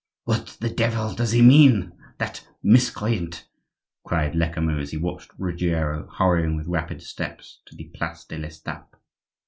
[0.23, 3.47] "What the devil does he mean, that miscreant?"
[4.03, 8.95] cried Lecamus, as he watched Ruggiero hurrying with rapid steps to the place de l'Estape.